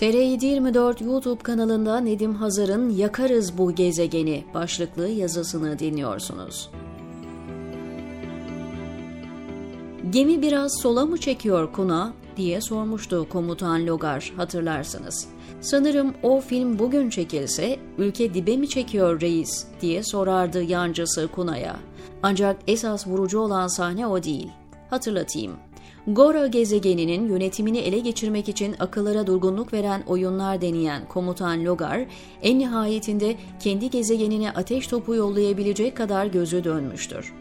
TR724 0.00 1.04
YouTube 1.04 1.42
kanalında 1.42 2.00
Nedim 2.00 2.34
Hazar'ın 2.34 2.90
Yakarız 2.90 3.58
Bu 3.58 3.74
Gezegeni 3.74 4.44
başlıklı 4.54 5.08
yazısını 5.08 5.78
dinliyorsunuz. 5.78 6.70
Gemi 10.10 10.42
biraz 10.42 10.80
sola 10.82 11.06
mı 11.06 11.18
çekiyor 11.18 11.72
Kuna 11.72 12.12
diye 12.36 12.60
sormuştu 12.60 13.26
komutan 13.28 13.86
Logar 13.86 14.32
hatırlarsınız. 14.36 15.28
Sanırım 15.60 16.14
o 16.22 16.40
film 16.40 16.78
bugün 16.78 17.10
çekilse 17.10 17.78
ülke 17.98 18.34
dibe 18.34 18.56
mi 18.56 18.68
çekiyor 18.68 19.20
reis 19.20 19.66
diye 19.80 20.02
sorardı 20.02 20.62
yancısı 20.62 21.28
Kuna'ya. 21.28 21.76
Ancak 22.22 22.56
esas 22.66 23.06
vurucu 23.06 23.38
olan 23.38 23.66
sahne 23.66 24.06
o 24.06 24.22
değil. 24.22 24.48
Hatırlatayım. 24.90 25.67
Gora 26.12 26.46
gezegeninin 26.46 27.28
yönetimini 27.28 27.78
ele 27.78 27.98
geçirmek 27.98 28.48
için 28.48 28.74
akıllara 28.78 29.26
durgunluk 29.26 29.72
veren 29.72 30.02
oyunlar 30.06 30.60
deneyen 30.60 31.08
komutan 31.08 31.64
Logar, 31.64 32.00
en 32.42 32.58
nihayetinde 32.58 33.36
kendi 33.60 33.90
gezegenine 33.90 34.50
ateş 34.50 34.86
topu 34.86 35.14
yollayabilecek 35.14 35.96
kadar 35.96 36.26
gözü 36.26 36.64
dönmüştür. 36.64 37.32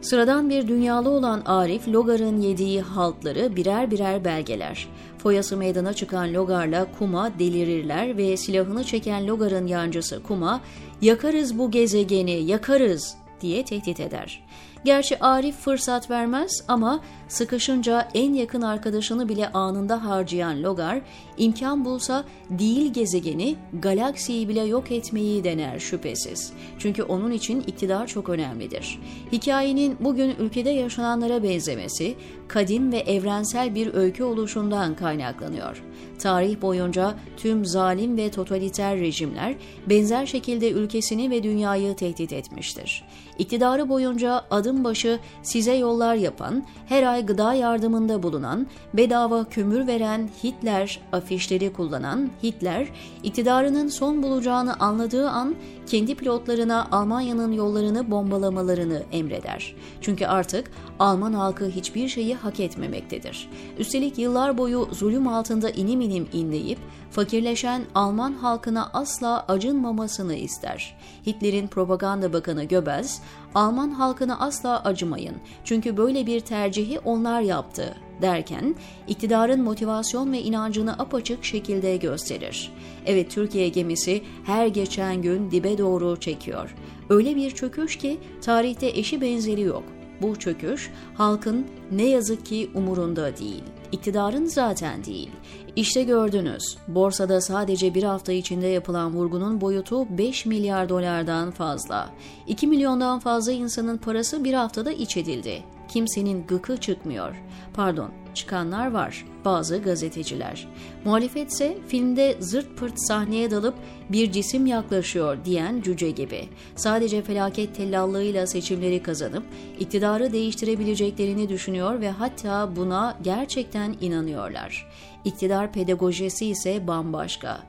Sıradan 0.00 0.50
bir 0.50 0.68
dünyalı 0.68 1.08
olan 1.10 1.42
Arif, 1.44 1.88
Logar'ın 1.88 2.40
yediği 2.40 2.80
haltları 2.80 3.56
birer 3.56 3.90
birer 3.90 4.24
belgeler. 4.24 4.88
Foyası 5.18 5.56
meydana 5.56 5.94
çıkan 5.94 6.34
Logar'la 6.34 6.86
Kuma 6.98 7.38
delirirler 7.38 8.16
ve 8.16 8.36
silahını 8.36 8.84
çeken 8.84 9.26
Logar'ın 9.26 9.66
yancısı 9.66 10.22
Kuma, 10.22 10.60
''Yakarız 11.02 11.58
bu 11.58 11.70
gezegeni, 11.70 12.42
yakarız!'' 12.42 13.22
diye 13.42 13.64
tehdit 13.64 14.00
eder. 14.00 14.44
Gerçi 14.84 15.18
Arif 15.20 15.56
fırsat 15.56 16.10
vermez 16.10 16.64
ama 16.68 17.00
sıkışınca 17.28 18.08
en 18.14 18.34
yakın 18.34 18.62
arkadaşını 18.62 19.28
bile 19.28 19.48
anında 19.52 20.04
harcayan 20.04 20.62
Logar, 20.62 21.00
imkan 21.36 21.84
bulsa 21.84 22.24
değil 22.50 22.92
gezegeni, 22.92 23.56
galaksiyi 23.82 24.48
bile 24.48 24.62
yok 24.62 24.90
etmeyi 24.90 25.44
dener 25.44 25.78
şüphesiz. 25.78 26.52
Çünkü 26.78 27.02
onun 27.02 27.30
için 27.30 27.60
iktidar 27.60 28.06
çok 28.06 28.28
önemlidir. 28.28 29.00
Hikayenin 29.32 29.96
bugün 30.00 30.34
ülkede 30.38 30.70
yaşananlara 30.70 31.42
benzemesi, 31.42 32.14
kadim 32.48 32.92
ve 32.92 32.98
evrensel 32.98 33.74
bir 33.74 33.94
öykü 33.94 34.24
oluşundan 34.24 34.94
kaynaklanıyor. 34.94 35.82
Tarih 36.18 36.62
boyunca 36.62 37.14
tüm 37.36 37.64
zalim 37.64 38.16
ve 38.16 38.30
totaliter 38.30 38.98
rejimler 38.98 39.54
benzer 39.86 40.26
şekilde 40.26 40.70
ülkesini 40.70 41.30
ve 41.30 41.42
dünyayı 41.42 41.96
tehdit 41.96 42.32
etmiştir. 42.32 43.04
İktidarı 43.38 43.88
boyunca 43.88 44.44
adım 44.50 44.71
başı 44.84 45.18
size 45.42 45.74
yollar 45.74 46.14
yapan, 46.14 46.64
her 46.86 47.02
ay 47.02 47.26
gıda 47.26 47.54
yardımında 47.54 48.22
bulunan, 48.22 48.66
bedava 48.94 49.44
kömür 49.44 49.86
veren 49.86 50.30
Hitler 50.44 51.00
afişleri 51.12 51.72
kullanan 51.72 52.30
Hitler, 52.42 52.88
iktidarının 53.22 53.88
son 53.88 54.22
bulacağını 54.22 54.74
anladığı 54.80 55.28
an 55.28 55.54
kendi 55.86 56.14
pilotlarına 56.14 56.88
Almanya'nın 56.92 57.52
yollarını 57.52 58.10
bombalamalarını 58.10 59.02
emreder. 59.12 59.74
Çünkü 60.00 60.26
artık 60.26 60.70
Alman 60.98 61.32
halkı 61.32 61.68
hiçbir 61.68 62.08
şeyi 62.08 62.34
hak 62.34 62.60
etmemektedir. 62.60 63.50
Üstelik 63.78 64.18
yıllar 64.18 64.58
boyu 64.58 64.88
zulüm 64.92 65.28
altında 65.28 65.70
inim 65.70 66.00
inim 66.00 66.28
inleyip 66.32 66.78
fakirleşen 67.10 67.82
Alman 67.94 68.32
halkına 68.32 68.90
asla 68.92 69.44
acınmamasını 69.48 70.34
ister. 70.34 70.96
Hitler'in 71.26 71.66
propaganda 71.66 72.32
bakanı 72.32 72.64
Göbels, 72.64 73.20
Alman 73.54 73.90
halkına 73.90 74.38
asla 74.38 74.84
acımayın 74.84 75.36
çünkü 75.64 75.96
böyle 75.96 76.26
bir 76.26 76.40
tercihi 76.40 76.98
onlar 76.98 77.40
yaptı 77.40 77.94
derken 78.22 78.74
iktidarın 79.08 79.62
motivasyon 79.62 80.32
ve 80.32 80.42
inancını 80.42 80.92
apaçık 80.92 81.44
şekilde 81.44 81.96
gösterir. 81.96 82.72
Evet 83.06 83.30
Türkiye 83.30 83.68
gemisi 83.68 84.22
her 84.44 84.66
geçen 84.66 85.22
gün 85.22 85.50
dibe 85.50 85.78
doğru 85.78 86.20
çekiyor. 86.20 86.74
Öyle 87.10 87.36
bir 87.36 87.50
çöküş 87.50 87.96
ki 87.96 88.18
tarihte 88.40 88.86
eşi 88.86 89.20
benzeri 89.20 89.60
yok. 89.60 89.84
Bu 90.22 90.38
çöküş 90.38 90.90
halkın 91.14 91.66
ne 91.92 92.08
yazık 92.08 92.46
ki 92.46 92.70
umurunda 92.74 93.36
değil. 93.36 93.62
İktidarın 93.92 94.46
zaten 94.46 95.04
değil. 95.04 95.30
İşte 95.76 96.02
gördünüz, 96.02 96.78
borsada 96.88 97.40
sadece 97.40 97.94
bir 97.94 98.02
hafta 98.02 98.32
içinde 98.32 98.66
yapılan 98.66 99.14
vurgunun 99.14 99.60
boyutu 99.60 100.18
5 100.18 100.46
milyar 100.46 100.88
dolardan 100.88 101.50
fazla. 101.50 102.10
2 102.46 102.66
milyondan 102.66 103.18
fazla 103.18 103.52
insanın 103.52 103.98
parası 103.98 104.44
bir 104.44 104.54
haftada 104.54 104.92
iç 104.92 105.16
edildi. 105.16 105.62
Kimsenin 105.88 106.46
gıkı 106.46 106.76
çıkmıyor. 106.76 107.42
Pardon, 107.74 108.10
çıkanlar 108.34 108.90
var, 108.90 109.24
bazı 109.44 109.78
gazeteciler. 109.78 110.68
Muhalefetse 111.04 111.78
filmde 111.88 112.36
zırt 112.40 112.76
pırt 112.76 112.94
sahneye 112.96 113.50
dalıp 113.50 113.74
bir 114.08 114.32
cisim 114.32 114.66
yaklaşıyor 114.66 115.38
diyen 115.44 115.80
cüce 115.80 116.10
gibi. 116.10 116.48
Sadece 116.76 117.22
felaket 117.22 117.76
tellallığıyla 117.76 118.46
seçimleri 118.46 119.02
kazanıp 119.02 119.44
iktidarı 119.80 120.32
değiştirebileceklerini 120.32 121.48
düşünüyor 121.48 122.00
ve 122.00 122.10
hatta 122.10 122.76
buna 122.76 123.18
gerçekten 123.22 123.96
inanıyorlar. 124.00 124.88
İktidar 125.24 125.72
pedagojisi 125.72 126.46
ise 126.46 126.86
bambaşka. 126.86 127.60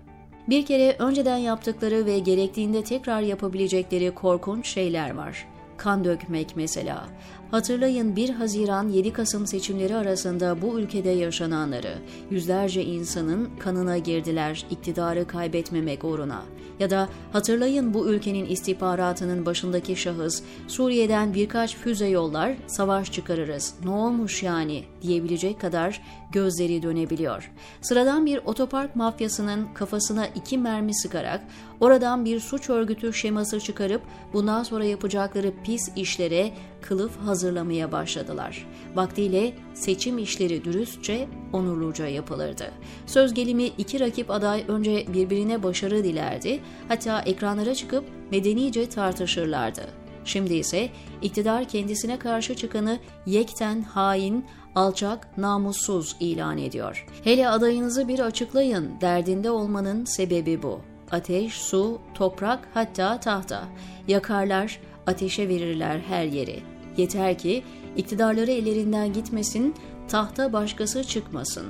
Bir 0.50 0.66
kere 0.66 0.96
önceden 1.00 1.38
yaptıkları 1.38 2.06
ve 2.06 2.20
gerektiğinde 2.20 2.84
tekrar 2.84 3.22
yapabilecekleri 3.22 4.12
korkunç 4.12 4.68
şeyler 4.68 5.16
var 5.16 5.53
kan 5.78 6.04
dökmek 6.04 6.56
mesela. 6.56 7.06
Hatırlayın 7.52 8.16
1 8.16 8.30
Haziran 8.30 8.90
7 8.90 9.14
Kasım 9.14 9.48
seçimleri 9.48 9.96
arasında 9.96 10.62
bu 10.62 10.80
ülkede 10.80 11.10
yaşananları. 11.10 11.94
Yüzlerce 12.30 12.84
insanın 12.84 13.50
kanına 13.60 13.98
girdiler 13.98 14.66
iktidarı 14.70 15.28
kaybetmemek 15.28 16.04
uğruna. 16.04 16.42
Ya 16.80 16.90
da 16.90 17.10
hatırlayın 17.34 17.94
bu 17.94 18.08
ülkenin 18.08 18.46
istihbaratının 18.46 19.46
başındaki 19.46 19.96
şahıs 19.96 20.44
Suriye'den 20.68 21.34
birkaç 21.34 21.76
füze 21.76 22.08
yollar 22.08 22.56
savaş 22.68 23.12
çıkarırız 23.12 23.76
ne 23.84 23.90
olmuş 23.90 24.44
yani 24.44 24.84
diyebilecek 25.02 25.62
kadar 25.62 26.02
gözleri 26.32 26.84
dönebiliyor. 26.84 27.52
Sıradan 27.82 28.26
bir 28.26 28.38
otopark 28.46 28.96
mafyasının 28.96 29.68
kafasına 29.74 30.28
iki 30.28 30.58
mermi 30.58 30.96
sıkarak 30.96 31.42
oradan 31.80 32.26
bir 32.26 32.40
suç 32.40 32.70
örgütü 32.70 33.14
şeması 33.14 33.60
çıkarıp 33.60 34.02
bundan 34.34 34.64
sonra 34.64 34.86
yapacakları 34.86 35.52
pis 35.64 35.92
işlere 35.96 36.52
kılıf 36.82 37.20
hazırlamaya 37.20 37.92
başladılar. 37.92 38.68
Vaktiyle 38.96 39.54
seçim 39.74 40.18
işleri 40.18 40.64
dürüstçe, 40.64 41.28
onurluca 41.54 42.08
yapılırdı. 42.08 42.72
Söz 43.06 43.34
gelimi 43.34 43.64
iki 43.64 44.00
rakip 44.00 44.32
aday 44.32 44.64
önce 44.68 45.06
birbirine 45.14 45.64
başarı 45.64 46.04
dilerdi, 46.04 46.60
hatta 46.88 47.22
ekranlara 47.22 47.76
çıkıp 47.76 48.04
medenice 48.32 48.90
tartışırlardı. 48.90 49.82
Şimdi 50.26 50.54
ise 50.54 50.90
iktidar 51.22 51.68
kendisine 51.68 52.20
karşı 52.20 52.56
çıkanı 52.56 53.00
yekten 53.26 53.82
hain, 53.82 54.46
alçak, 54.76 55.38
namussuz 55.38 56.16
ilan 56.20 56.58
ediyor. 56.58 57.06
Hele 57.24 57.50
adayınızı 57.50 58.08
bir 58.08 58.20
açıklayın, 58.20 58.92
derdinde 59.02 59.52
olmanın 59.52 60.06
sebebi 60.06 60.64
bu. 60.64 60.82
Ateş, 61.12 61.54
su, 61.54 62.02
toprak 62.14 62.68
hatta 62.74 63.20
tahta. 63.20 63.64
Yakarlar, 64.08 64.80
ateşe 65.08 65.50
verirler 65.50 66.00
her 66.00 66.26
yeri. 66.26 66.60
Yeter 66.98 67.38
ki 67.38 67.64
iktidarları 67.98 68.52
ellerinden 68.52 69.14
gitmesin, 69.14 69.76
tahta 70.08 70.54
başkası 70.54 71.04
çıkmasın. 71.04 71.66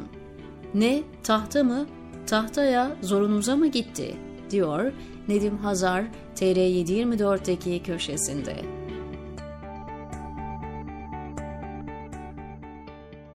Ne, 0.73 1.03
tahta 1.23 1.63
mı? 1.63 1.85
Tahtaya 2.27 2.97
zorunuza 3.01 3.55
mı 3.55 3.67
gitti? 3.67 4.15
diyor 4.51 4.91
Nedim 5.27 5.57
Hazar 5.57 6.05
TR724'deki 6.35 7.83
köşesinde. 7.83 8.55